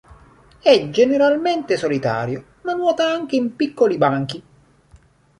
È 0.59 0.89
generalmente 0.89 1.77
solitario, 1.77 2.43
ma 2.61 2.73
nuota 2.73 3.05
anche 3.07 3.35
in 3.35 3.55
piccoli 3.55 3.99
banchi. 3.99 4.43